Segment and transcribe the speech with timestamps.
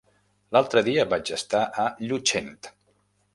[0.55, 2.51] L'altre dia vaig estar a Llutxent.